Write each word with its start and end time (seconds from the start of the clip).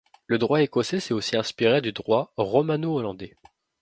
Le 0.25 0.39
droit 0.39 0.63
écossais 0.63 0.99
s'est 0.99 1.13
aussi 1.13 1.37
inspiré 1.37 1.79
du 1.79 1.91
droit 1.91 2.33
romano-hollandais. 2.35 3.35